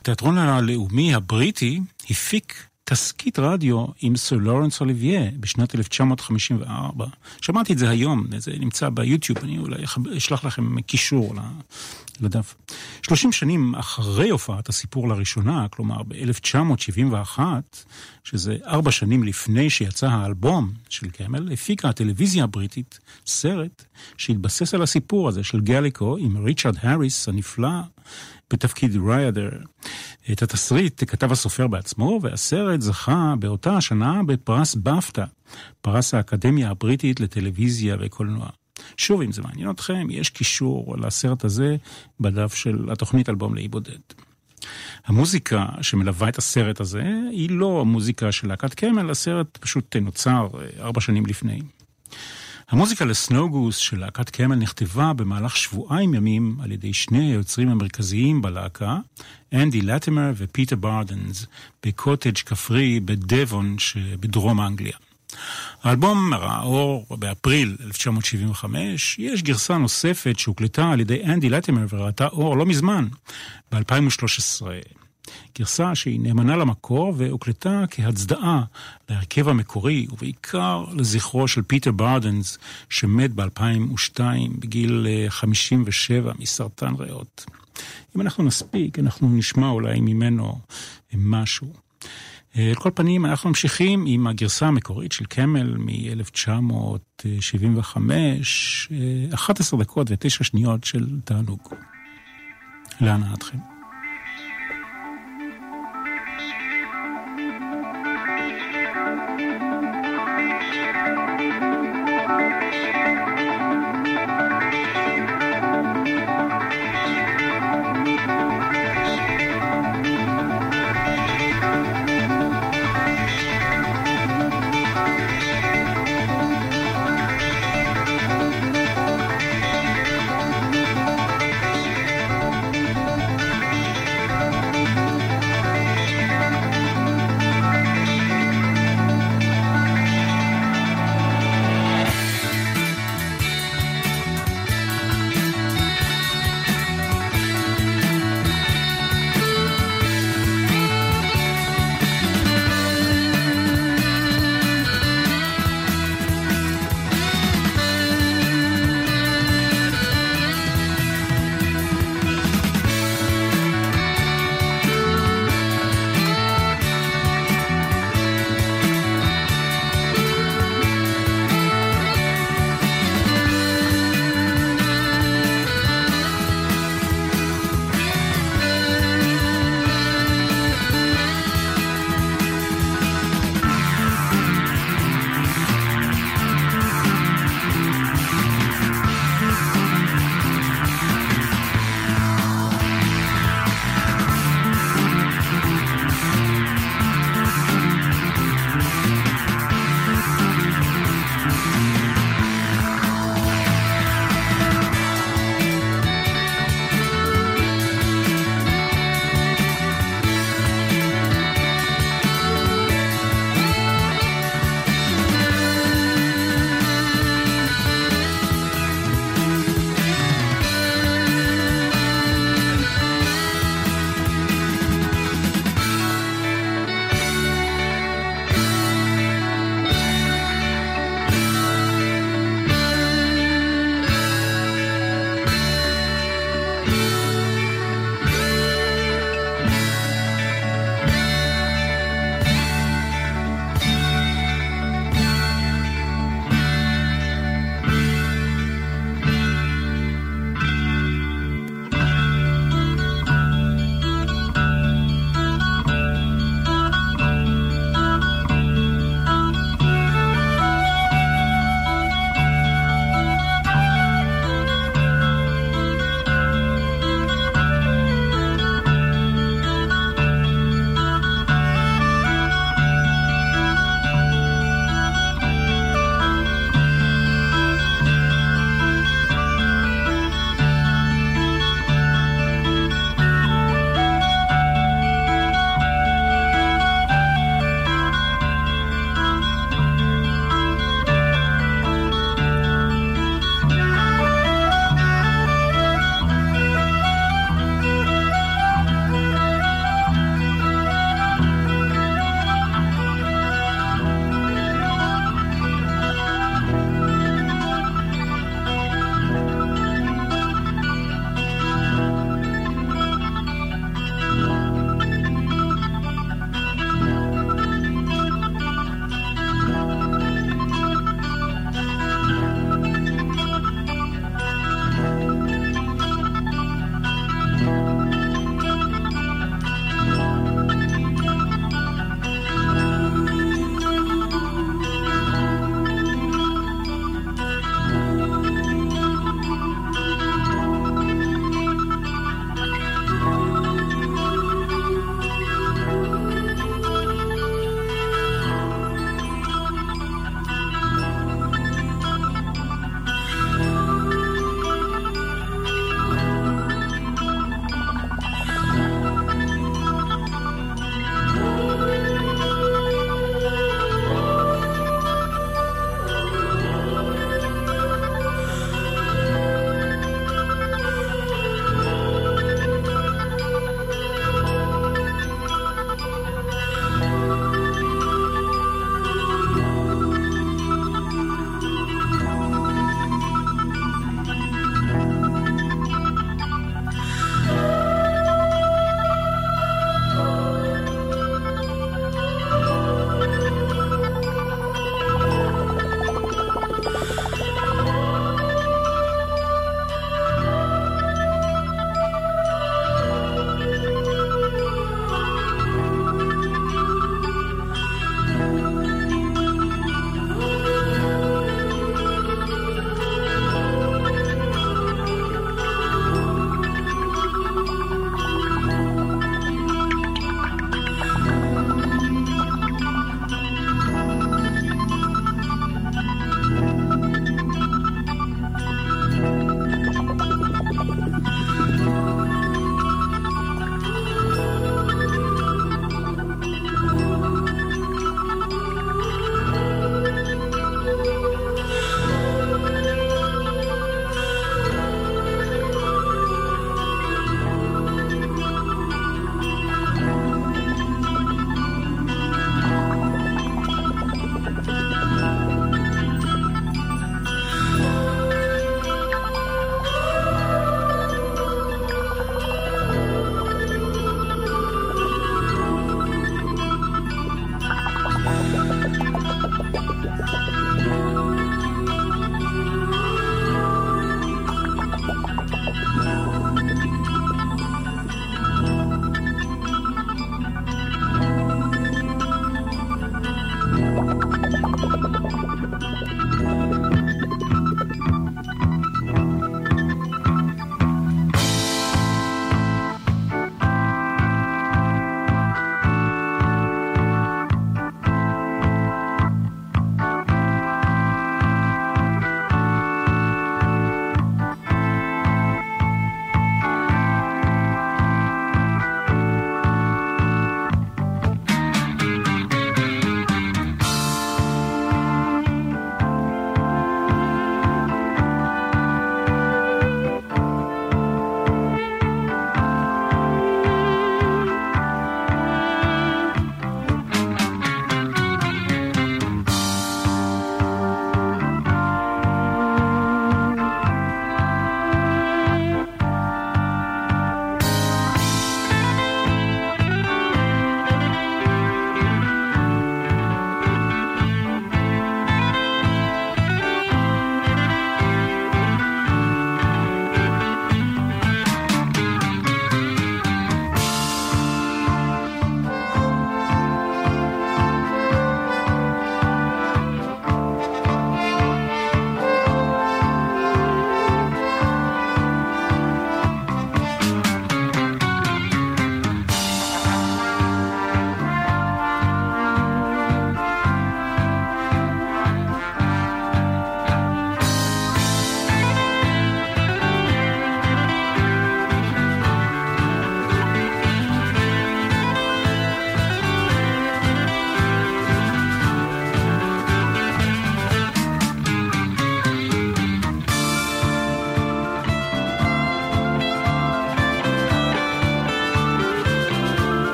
התיאטרון 0.00 0.38
הלאומי 0.38 1.14
הבריטי 1.14 1.80
הפיק 2.10 2.66
תסקית 2.84 3.38
רדיו 3.38 3.86
עם 4.00 4.16
סר 4.16 4.36
לורנס 4.36 4.80
אוליביה 4.80 5.30
בשנת 5.40 5.74
1954. 5.74 7.06
שמעתי 7.40 7.72
את 7.72 7.78
זה 7.78 7.90
היום, 7.90 8.26
זה 8.38 8.52
נמצא 8.58 8.88
ביוטיוב, 8.88 9.38
אני 9.38 9.58
אולי 9.58 9.84
אשלח 10.16 10.44
לכם 10.44 10.80
קישור 10.80 11.34
לדף. 12.20 12.54
30 13.02 13.32
שנים 13.32 13.74
אחרי 13.74 14.30
הופעת 14.30 14.68
הסיפור 14.68 15.08
לראשונה, 15.08 15.66
כלומר 15.70 16.02
ב-1971, 16.02 17.40
שזה 18.24 18.56
ארבע 18.66 18.90
שנים 18.90 19.24
לפני 19.24 19.70
שיצא 19.70 20.06
האלבום 20.06 20.72
של 20.88 21.10
קמל, 21.10 21.52
הפיקה 21.52 21.88
הטלוויזיה 21.88 22.44
הבריטית 22.44 22.98
סרט 23.26 23.84
שהתבסס 24.16 24.74
על 24.74 24.82
הסיפור 24.82 25.28
הזה 25.28 25.44
של 25.44 25.60
גליקו 25.60 26.16
עם 26.16 26.44
ריצ'רד 26.44 26.76
האריס 26.80 27.28
הנפלא 27.28 27.68
בתפקיד 28.52 28.96
ריידר. 29.06 29.50
את 30.32 30.42
התסריט 30.42 31.04
כתב 31.06 31.32
הסופר 31.32 31.66
בעצמו, 31.66 32.18
והסרט 32.22 32.80
זכה 32.80 33.34
באותה 33.38 33.76
השנה 33.76 34.22
בפרס 34.26 34.74
באפטה, 34.74 35.24
פרס 35.80 36.14
האקדמיה 36.14 36.70
הבריטית 36.70 37.20
לטלוויזיה 37.20 37.96
וקולנוע. 38.00 38.48
שוב, 38.96 39.22
אם 39.22 39.32
זה 39.32 39.42
מעניין 39.42 39.70
אתכם, 39.70 40.06
יש 40.10 40.30
קישור 40.30 40.96
לסרט 40.98 41.44
הזה 41.44 41.76
בדף 42.20 42.54
של 42.54 42.88
התוכנית 42.92 43.28
אלבום 43.28 43.54
לאי 43.54 43.68
בודד. 43.68 43.98
המוזיקה 45.06 45.66
שמלווה 45.82 46.28
את 46.28 46.38
הסרט 46.38 46.80
הזה 46.80 47.04
היא 47.30 47.50
לא 47.50 47.80
המוזיקה 47.80 48.32
של 48.32 48.48
להקת 48.48 48.74
קמל, 48.74 49.10
הסרט 49.10 49.56
פשוט 49.56 49.96
נוצר 49.96 50.48
אה, 50.54 50.84
ארבע 50.84 51.00
שנים 51.00 51.26
לפני. 51.26 51.60
המוזיקה 52.72 53.04
ל 53.04 53.11
Snow 53.11 53.40
Goose 53.40 53.76
של 53.76 54.00
להקת 54.00 54.30
קמל 54.30 54.56
נכתבה 54.56 55.12
במהלך 55.12 55.56
שבועיים 55.56 56.14
ימים 56.14 56.56
על 56.62 56.72
ידי 56.72 56.92
שני 56.92 57.32
היוצרים 57.32 57.68
המרכזיים 57.68 58.42
בלהקה, 58.42 58.98
אנדי 59.52 59.80
לטימר 59.80 60.32
ופיטר 60.36 60.76
ברדנס, 60.76 61.46
בקוטג' 61.86 62.38
כפרי 62.38 63.00
בדבון 63.00 63.78
שבדרום 63.78 64.60
אנגליה. 64.60 64.96
האלבום 65.82 66.34
ראה 66.34 66.62
אור 66.62 67.06
באפריל 67.10 67.76
1975, 67.80 69.18
יש 69.18 69.42
גרסה 69.42 69.78
נוספת 69.78 70.38
שהוקלטה 70.38 70.90
על 70.90 71.00
ידי 71.00 71.24
אנדי 71.24 71.48
לטימר 71.48 71.86
וראתה 71.90 72.26
אור 72.26 72.56
לא 72.56 72.66
מזמן, 72.66 73.08
ב-2013. 73.72 74.62
גרסה 75.58 75.94
שהיא 75.94 76.20
נאמנה 76.20 76.56
למקור 76.56 77.12
והוקלטה 77.16 77.84
כהצדעה 77.90 78.62
להרכב 79.08 79.48
המקורי, 79.48 80.06
ובעיקר 80.12 80.84
לזכרו 80.92 81.48
של 81.48 81.62
פיטר 81.62 81.92
ברדנס, 81.92 82.58
שמת 82.88 83.34
ב-2002 83.34 84.20
בגיל 84.58 85.06
57 85.28 86.28
אה, 86.28 86.34
מסרטן 86.38 86.94
ריאות. 86.98 87.44
אם 88.16 88.20
אנחנו 88.20 88.44
נספיק, 88.44 88.98
אנחנו 88.98 89.28
נשמע 89.28 89.68
אולי 89.68 90.00
ממנו 90.00 90.58
משהו. 91.14 91.72
אה, 92.56 92.68
על 92.68 92.74
כל 92.74 92.90
פנים, 92.94 93.26
אנחנו 93.26 93.50
ממשיכים 93.50 94.04
עם 94.06 94.26
הגרסה 94.26 94.66
המקורית 94.66 95.12
של 95.12 95.24
קמל 95.24 95.76
מ-1975, 95.76 97.96
11 99.34 99.78
אה, 99.78 99.84
דקות 99.84 100.10
ו-9 100.10 100.44
שניות 100.44 100.84
של 100.84 101.20
תענוג. 101.24 101.68
להנאתכם. 103.00 103.71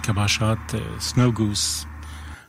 מוזיקה 0.00 0.12
בהשראת 0.12 0.74
Snow 1.00 1.32
Goose 1.32 1.84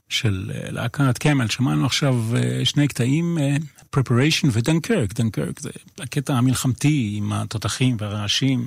של 0.10 0.52
להקת 0.70 1.18
קמל. 1.18 1.48
שמענו 1.48 1.86
עכשיו 1.86 2.16
שני 2.64 2.88
קטעים, 2.88 3.38
Preparation 3.96 4.48
ודנקרק. 4.52 5.14
דנקרק 5.14 5.60
זה 5.60 5.70
הקטע 6.00 6.34
המלחמתי 6.34 7.14
עם 7.18 7.34
התותחים 7.34 7.98
והרעשים 8.00 8.66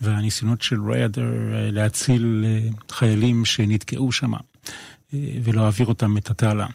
והניסיונות 0.00 0.62
של 0.62 0.90
ריידר 0.90 1.32
להציל 1.72 2.44
חיילים 2.90 3.44
שנתקעו 3.44 4.12
שם. 4.12 4.32
ולהעביר 5.12 5.86
אותם 5.86 6.16
את 6.16 6.30
התעלה. 6.30 6.66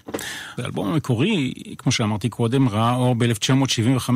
האלבום 0.58 0.88
המקורי, 0.88 1.54
כמו 1.78 1.92
שאמרתי 1.92 2.30
קודם, 2.30 2.70
ראה 2.70 2.96
אור 2.96 3.16
ב-1975, 3.16 4.10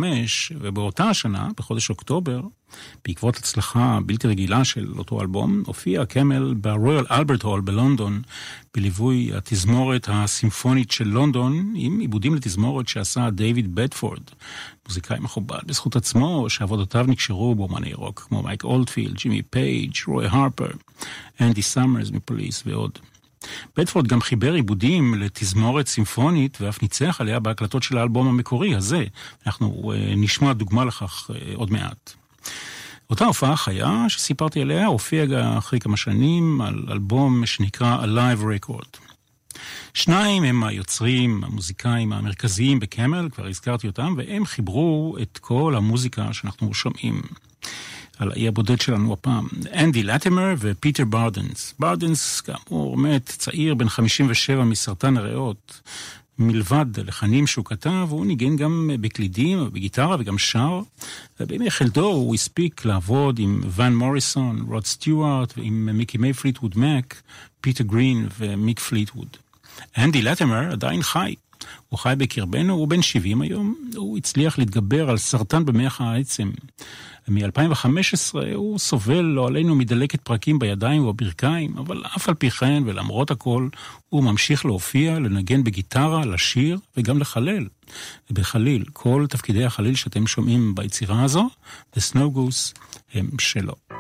ובאותה 0.60 1.04
השנה, 1.04 1.48
בחודש 1.58 1.90
אוקטובר, 1.90 2.42
בעקבות 3.06 3.38
הצלחה 3.38 4.00
בלתי 4.06 4.28
רגילה 4.28 4.66
של 4.66 4.94
אותו 4.98 5.22
אלבום, 5.22 5.64
הופיע 5.66 6.06
קמל 6.06 6.54
ברויאל 6.54 7.06
אלברט 7.12 7.44
הול 7.44 7.62
בלונדון, 7.62 8.22
בליווי 8.76 9.32
התזמורת 9.34 10.08
הסימפונית 10.12 10.92
של 10.92 11.08
לונדון, 11.08 11.74
עם 11.76 12.00
עיבודים 12.00 12.36
לתזמורת 12.36 12.88
שעשה 12.88 13.30
דייוויד 13.30 13.76
בדפורד, 13.76 14.22
מוזיקאי 14.88 15.20
מכובד 15.20 15.60
בזכות 15.66 15.96
עצמו, 15.96 16.50
שעבודותיו 16.50 17.06
נקשרו 17.08 17.56
באומני 17.56 17.94
רוק, 17.94 18.20
כמו 18.20 18.44
מייק 18.44 18.64
אולדפילד, 18.64 19.16
ג'ימי 19.16 19.42
פייג', 19.42 19.94
רוי 20.08 20.28
הרפר, 20.28 20.72
אנדי 21.42 21.62
סאמרס 21.62 22.12
מפוליס 22.12 22.64
ועוד. 22.66 23.00
בדפורד 23.78 24.08
גם 24.08 24.22
חיבר 24.22 24.54
עיבודים 24.54 25.14
לתזמורת 25.14 25.88
סימפונית 25.88 26.58
ואף 26.62 26.82
ניצח 26.82 27.22
עליה 27.22 27.40
בהקלטות 27.40 27.84
של 27.84 27.98
האלבום 27.98 28.28
המקורי 28.28 28.76
הזה. 28.76 29.04
אנחנו 29.46 29.94
אה, 29.94 30.16
נשמע 30.18 30.54
דוגמה 30.54 30.86
לכך 30.86 31.30
אה, 31.30 31.34
עוד 31.56 31.72
מעט. 31.72 32.14
אותה 33.10 33.26
הופעה 33.26 33.56
חיה 33.56 34.06
שסיפרתי 34.08 34.62
עליה 34.62 34.86
הופיעה 34.86 35.58
אחרי 35.58 35.80
כמה 35.80 35.98
שנים 35.98 36.62
על 36.62 36.86
אלבום 36.92 37.46
שנקרא 37.46 38.06
A 38.06 38.13
Live 38.13 38.42
Record. 38.42 39.08
שניים 39.94 40.44
הם 40.44 40.64
היוצרים, 40.64 41.44
המוזיקאים 41.44 42.14
המרכזיים 42.14 42.80
בקמל, 42.80 43.30
כבר 43.32 43.48
הזכרתי 43.48 43.88
אותם, 43.88 44.14
והם 44.18 44.46
חיברו 44.46 45.18
את 45.22 45.38
כל 45.38 45.76
המוזיקה 45.78 46.34
שאנחנו 46.34 46.74
שומעים. 46.74 47.22
על 48.20 48.32
האי 48.32 48.48
הבודד 48.48 48.82
שלנו 48.82 49.14
הפעם, 49.14 49.48
אנדי 49.74 50.04
לטימר 50.04 50.54
ופיטר 50.60 51.06
ברדנס. 51.06 51.74
ברדנס, 51.80 52.42
כאמור, 52.42 52.98
מת 52.98 53.26
צעיר 53.26 53.76
בן 53.76 53.90
57 53.90 54.64
מסרטן 54.64 55.18
הריאות. 55.18 55.82
מלבד 56.40 56.86
לחנים 57.00 57.48
שהוא 57.48 57.66
כתב, 57.66 58.08
הוא 58.10 58.26
ניגן 58.26 58.56
גם 58.56 58.92
בקלידים, 59.02 59.70
בגיטרה 59.74 60.16
וגם 60.20 60.38
שר. 60.38 60.82
ובימי 61.40 61.72
חלדו 61.72 62.06
הוא 62.06 62.36
הספיק 62.36 62.86
לעבוד 62.86 63.40
עם 63.40 63.62
ון 63.76 63.96
מוריסון, 63.96 64.66
רוד 64.68 64.86
סטיוארט 64.86 65.54
ועם 65.58 65.90
מקימי 65.94 66.34
פליטווד 66.34 66.78
מק, 66.78 67.22
פיטר 67.62 67.84
גרין 67.84 68.28
ומיק 68.40 68.80
פליטווד. 68.80 69.28
אנדי 69.98 70.22
לטימר 70.22 70.72
עדיין 70.72 71.04
חי. 71.04 71.36
הוא 71.90 72.00
חי 72.00 72.14
בקרבנו, 72.18 72.74
הוא 72.74 72.88
בן 72.88 73.02
70 73.02 73.42
היום, 73.42 73.76
הוא 73.96 74.18
הצליח 74.18 74.58
להתגבר 74.58 75.10
על 75.10 75.18
סרטן 75.18 75.66
במח 75.66 76.02
העצם. 76.02 76.52
מ-2015 77.28 78.36
הוא 78.56 78.80
סובל, 78.80 79.22
לא 79.22 79.48
עלינו, 79.48 79.76
מדלקת 79.76 80.22
פרקים 80.22 80.60
בידיים 80.60 81.06
ובברכיים, 81.06 81.78
אבל 81.78 82.04
אף 82.16 82.30
על 82.30 82.36
פי 82.36 82.50
כן 82.50 82.84
ולמרות 82.86 83.32
הכל, 83.32 83.70
הוא 84.10 84.24
ממשיך 84.24 84.66
להופיע, 84.66 85.20
לנגן 85.20 85.64
בגיטרה, 85.64 86.26
לשיר 86.26 86.80
וגם 86.98 87.20
לחלל. 87.20 87.68
ובחליל, 88.32 88.84
כל 88.94 89.26
תפקידי 89.30 89.66
החליל 89.66 89.96
שאתם 89.96 90.28
שומעים 90.28 90.76
ביצירה 90.76 91.24
הזו, 91.24 91.50
The 91.96 92.00
Snow 92.00 92.38
Goose 92.38 92.80
הם 93.14 93.30
שלו. 93.40 93.97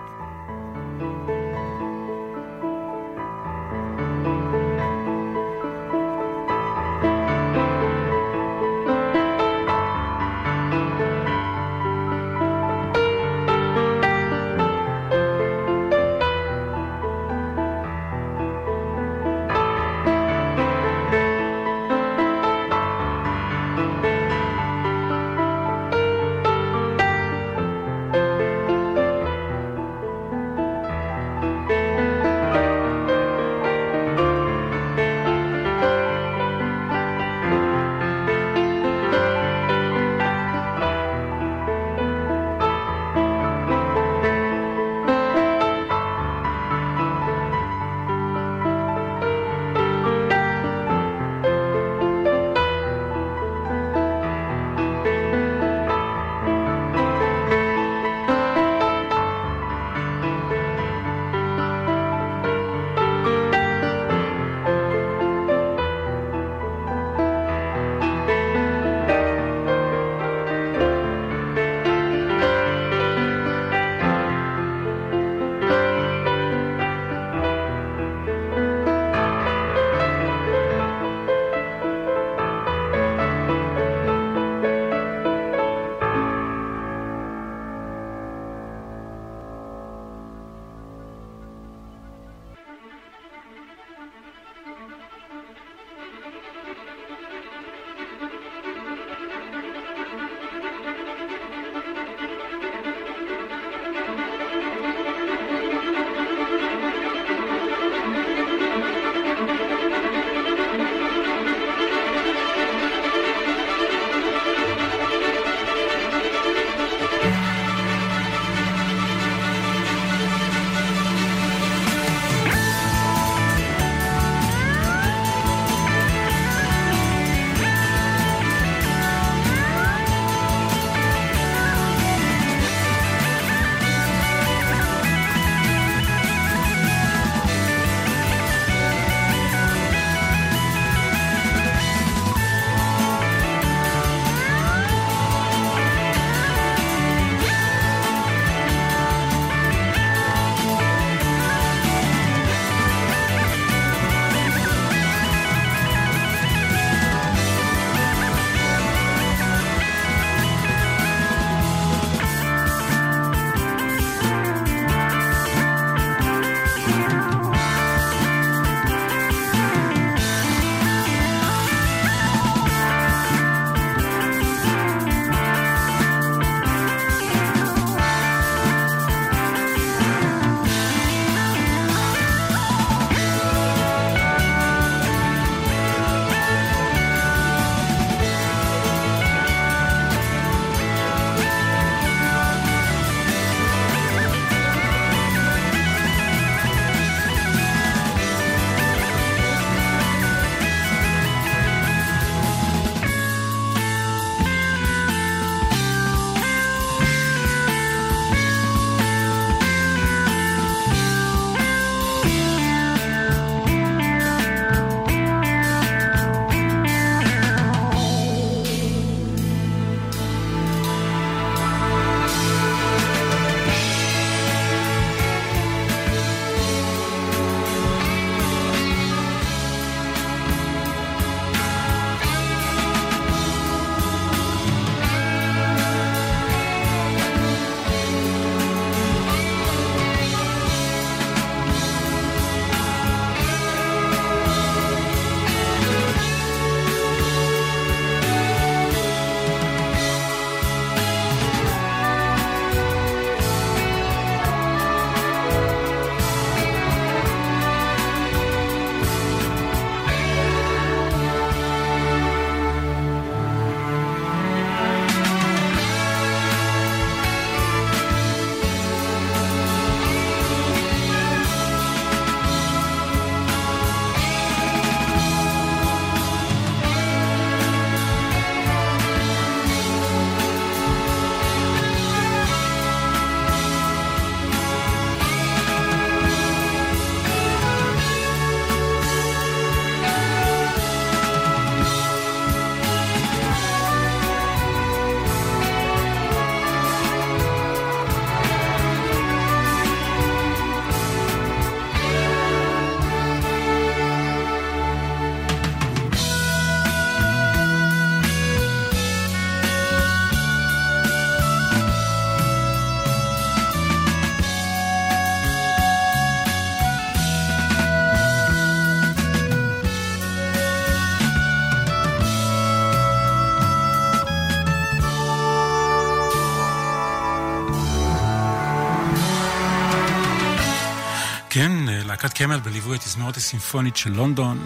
להקת 332.27 332.37
קמל 332.37 332.59
בליווי 332.59 332.95
התזמורת 332.95 333.37
הסימפונית 333.37 333.97
של 333.97 334.11
לונדון 334.11 334.59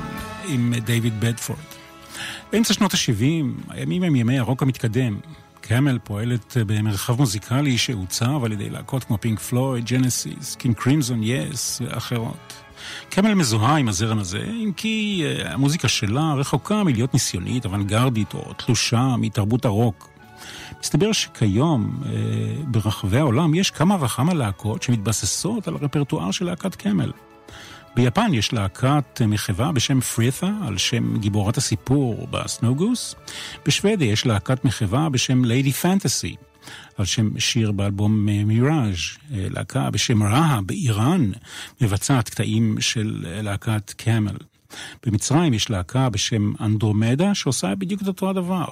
עם 0.48 0.74
דייוויד 0.86 1.20
בדפורד. 1.20 1.60
באמצע 2.52 2.74
שנות 2.74 2.94
ה-70, 2.94 3.72
הימים 3.74 4.04
הם 4.04 4.16
ימי 4.16 4.40
הרוק 4.40 4.62
המתקדם. 4.62 5.18
קמל 5.62 6.00
פועלת 6.04 6.58
במרחב 6.68 7.18
מוזיקלי 7.18 7.78
שעוצב 7.78 8.44
על 8.44 8.52
ידי 8.52 8.70
להקות 8.70 9.04
כמו 9.04 9.18
פינק 9.22 9.40
פלויד, 9.40 9.86
ג'נסיס, 9.86 10.56
קינג 10.56 10.76
קרימזון, 10.76 11.20
יס 11.24 11.82
ואחרות. 11.86 12.54
קמל 13.10 13.34
מזוהה 13.34 13.76
עם 13.76 13.88
הזרם 13.88 14.20
הזה, 14.20 14.44
אם 14.64 14.72
כי 14.78 15.24
אה, 15.26 15.54
המוזיקה 15.54 15.88
שלה 15.88 16.34
רחוקה 16.34 16.84
מלהיות 16.84 17.14
ניסיונית, 17.14 17.66
אוונגרדית 17.66 18.34
או 18.34 18.54
תלושה 18.54 19.16
מתרבות 19.18 19.66
הרוק. 19.66 20.10
מסתבר 20.80 21.12
שכיום 21.12 22.04
אה, 22.06 22.12
ברחבי 22.68 23.18
העולם 23.18 23.54
יש 23.54 23.72
כמה 23.72 23.98
וכמה 24.04 24.34
להקות 24.34 24.84
שמתבססות 24.84 25.68
על 25.68 25.74
הרפרטואר 25.74 26.32
של 26.32 26.46
להקת 26.46 26.76
קמל. 26.76 27.12
ביפן 27.96 28.34
יש 28.34 28.54
להקת 28.54 29.22
מחווה 29.28 29.72
בשם 29.72 30.00
פריתה, 30.00 30.52
על 30.68 30.78
שם 30.78 31.18
גיבורת 31.18 31.58
הסיפור 31.58 32.28
בסנוגוס. 32.32 33.16
בשוודיה 33.66 34.12
יש 34.12 34.26
להקת 34.26 34.66
מחווה 34.66 35.10
בשם 35.10 35.46
ליידי 35.46 35.72
פנטסי, 35.72 36.36
על 36.98 37.06
שם 37.06 37.40
שיר 37.40 37.72
באלבום 37.72 38.26
מיראז'. 38.26 39.18
להקה 39.30 39.90
בשם 39.90 40.24
רהה 40.24 40.62
באיראן 40.62 41.32
מבצעת 41.82 42.30
קטעים 42.30 42.78
של 42.80 43.26
להקת 43.26 43.94
קאמל. 43.98 44.38
במצרים 45.06 45.54
יש 45.54 45.70
להקה 45.70 46.10
בשם 46.10 46.54
אנדרומדה 46.60 47.36
שעושה 47.36 47.76
בדיוק 47.76 48.02
את 48.02 48.08
אותו 48.08 48.30
הדבר. 48.30 48.66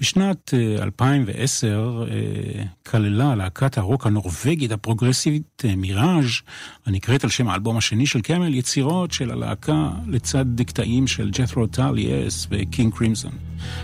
בשנת 0.00 0.54
2010 0.82 1.68
אה, 1.68 2.14
אה, 2.14 2.64
כללה 2.86 3.34
להקת 3.34 3.78
הרוק 3.78 4.06
הנורבגית 4.06 4.72
הפרוגרסיבית 4.72 5.62
אה, 5.64 5.76
מיראז', 5.76 6.40
הנקראת 6.86 7.24
על 7.24 7.30
שם 7.30 7.48
האלבום 7.48 7.76
השני 7.76 8.06
של 8.06 8.20
קמל, 8.20 8.54
יצירות 8.54 9.12
של 9.12 9.30
הלהקה 9.30 9.90
לצד 10.06 10.62
קטעים 10.66 11.06
של 11.06 11.30
ג'ת'רו 11.30 11.66
טל, 11.66 11.94
יס 11.98 12.46
וקינג 12.50 12.94
קרימזון. 12.94 13.32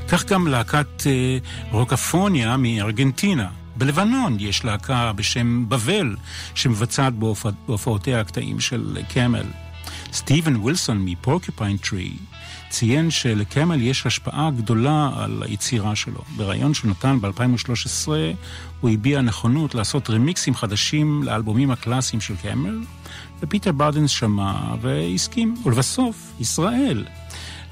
כך 0.09 0.25
גם 0.25 0.47
להקת 0.47 1.03
רוקפוניה 1.71 2.57
מארגנטינה. 2.57 3.49
בלבנון 3.77 4.37
יש 4.41 4.65
להקה 4.65 5.13
בשם 5.13 5.69
בבל, 5.69 6.17
שמבצעת 6.55 7.13
בהופעותיה 7.67 8.21
קטעים 8.21 8.61
של 8.61 8.99
קמל. 9.15 9.47
סטיבן 10.13 10.57
ווילסון 10.57 11.05
מפורקיפיין 11.05 11.77
טרי 11.77 12.13
ציין 12.71 13.11
שלקמל 13.11 13.83
יש 13.83 14.07
השפעה 14.07 14.51
גדולה 14.51 15.11
על 15.17 15.43
היצירה 15.47 15.97
שלו. 15.97 16.23
בריאיון 16.37 16.75
שהוא 16.75 16.91
נתן 16.91 17.19
ב-2013 17.21 18.09
הוא 18.81 18.91
הביע 18.91 19.21
נכונות 19.21 19.75
לעשות 19.75 20.11
רמיקסים 20.11 20.55
חדשים 20.55 21.23
לאלבומים 21.23 21.71
הקלאסיים 21.71 22.21
של 22.21 22.37
קמל, 22.37 22.81
ופיטר 23.41 23.73
ברדנס 23.73 24.11
שמע 24.11 24.55
והסכים. 24.81 25.55
ולבסוף, 25.65 26.33
ישראל. 26.41 27.05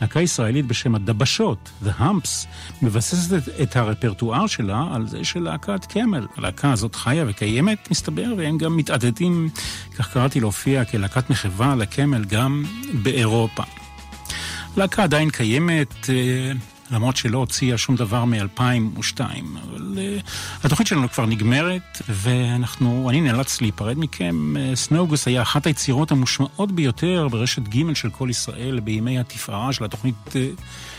להקה 0.01 0.20
ישראלית 0.20 0.66
בשם 0.66 0.94
הדבשות, 0.94 1.70
The 1.84 2.01
Humps, 2.01 2.47
מבססת 2.82 3.42
את 3.62 3.76
הרפרטואר 3.76 4.47
שלה 4.47 4.84
על 4.92 5.09
זה 5.09 5.24
של 5.24 5.40
להקת 5.40 5.84
קמל. 5.84 6.26
הלהקה 6.36 6.72
הזאת 6.72 6.94
חיה 6.94 7.24
וקיימת, 7.28 7.90
מסתבר, 7.90 8.34
והם 8.36 8.59
גם 8.59 8.76
מתעתדים, 8.76 9.49
כך 9.97 10.12
קראתי 10.12 10.40
להופיע 10.40 10.84
כלהקת 10.84 11.30
מחווה 11.30 11.74
לקמל 11.76 12.24
גם 12.24 12.64
באירופה. 13.03 13.62
הלהקה 14.76 15.02
עדיין 15.02 15.30
קיימת, 15.30 16.10
אה, 16.10 16.52
למרות 16.90 17.16
שלא 17.16 17.38
הוציאה 17.38 17.78
שום 17.78 17.96
דבר 17.96 18.24
מ-2002. 18.24 19.20
אבל 19.64 19.94
uh, 19.94 20.22
התוכנית 20.64 20.88
שלנו 20.88 21.10
כבר 21.10 21.26
נגמרת, 21.26 22.02
ואנחנו, 22.08 23.10
אני 23.10 23.20
נאלץ 23.20 23.60
להיפרד 23.60 23.98
מכם. 23.98 24.56
אה, 24.56 24.76
סנוגוס 24.76 25.28
היה 25.28 25.42
אחת 25.42 25.66
היצירות 25.66 26.10
המושמעות 26.10 26.72
ביותר 26.72 27.28
ברשת 27.30 27.62
ג' 27.62 27.94
של 27.94 28.10
כל 28.10 28.30
ישראל 28.30 28.80
בימי 28.80 29.18
התפארה 29.18 29.72
של 29.72 29.84
התוכנית 29.84 30.34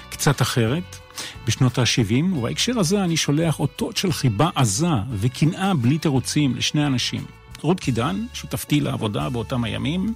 קצת 0.09 0.41
אחרת, 0.41 0.97
בשנות 1.47 1.77
ה-70, 1.77 2.35
ובהקשר 2.35 2.79
הזה 2.79 3.03
אני 3.03 3.17
שולח 3.17 3.59
אותות 3.59 3.97
של 3.97 4.11
חיבה 4.11 4.49
עזה 4.55 4.87
וקנאה 5.13 5.73
בלי 5.73 5.97
תירוצים 5.97 6.55
לשני 6.55 6.87
אנשים. 6.87 7.25
רות 7.61 7.79
קידן, 7.79 8.25
שותפתי 8.33 8.79
לעבודה 8.79 9.29
באותם 9.29 9.63
הימים, 9.63 10.13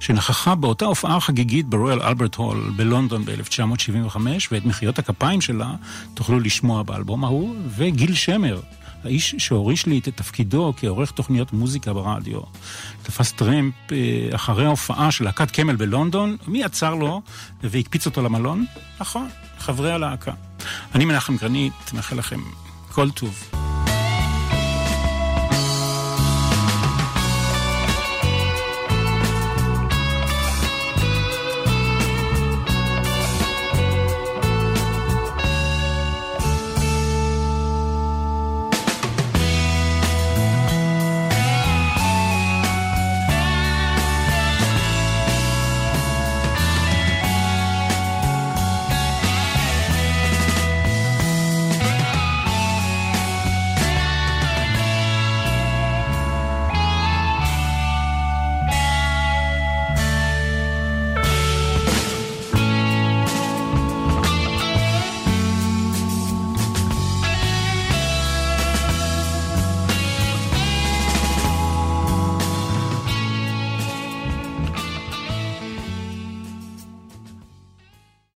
שנכחה 0.00 0.54
באותה 0.54 0.84
הופעה 0.84 1.20
חגיגית 1.20 1.66
ברויאל 1.66 2.02
אלברט 2.02 2.34
הול 2.34 2.72
בלונדון 2.76 3.24
ב-1975, 3.24 4.16
ואת 4.52 4.64
מחיאות 4.64 4.98
הכפיים 4.98 5.40
שלה 5.40 5.74
תוכלו 6.14 6.40
לשמוע 6.40 6.82
באלבום 6.82 7.24
ההוא, 7.24 7.54
וגיל 7.76 8.14
שמר. 8.14 8.60
האיש 9.04 9.34
שהוריש 9.38 9.86
לי 9.86 9.98
את 9.98 10.08
תפקידו 10.08 10.72
כעורך 10.76 11.10
תוכניות 11.10 11.52
מוזיקה 11.52 11.92
ברדיו. 11.92 12.40
תפס 13.02 13.32
טרמפ 13.32 13.74
אה, 13.92 14.28
אחרי 14.34 14.66
ההופעה 14.66 15.10
של 15.10 15.24
להקת 15.24 15.50
קמל 15.50 15.76
בלונדון, 15.76 16.36
מי 16.46 16.64
עצר 16.64 16.94
לו 16.94 17.22
והקפיץ 17.62 18.06
אותו 18.06 18.22
למלון? 18.22 18.64
נכון, 19.00 19.28
חברי 19.58 19.92
הלהקה. 19.92 20.32
אני 20.94 21.04
מנחם 21.04 21.36
גרנית, 21.36 21.92
מאחל 21.92 22.16
לכם 22.16 22.40
כל 22.92 23.10
טוב. 23.10 23.65